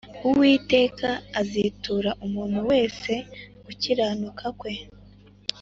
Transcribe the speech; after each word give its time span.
Uwiteka 0.27 1.07
azitura 1.41 2.11
umuntu 2.25 2.59
wese 2.69 3.11
gukiranuka 3.65 4.45
kwe 4.59 4.73